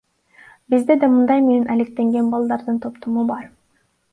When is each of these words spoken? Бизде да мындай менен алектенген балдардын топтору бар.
Бизде 0.73 0.95
да 1.03 1.09
мындай 1.17 1.43
менен 1.49 1.69
алектенген 1.75 2.33
балдардын 2.33 2.83
топтору 2.87 3.29
бар. 3.35 3.47